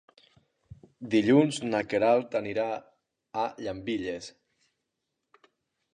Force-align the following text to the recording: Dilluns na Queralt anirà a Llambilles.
Dilluns 1.15 1.59
na 1.67 1.81
Queralt 1.91 2.39
anirà 2.41 2.65
a 3.45 3.47
Llambilles. 3.63 4.31